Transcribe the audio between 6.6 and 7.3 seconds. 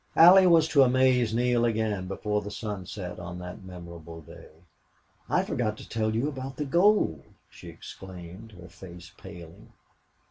gold!"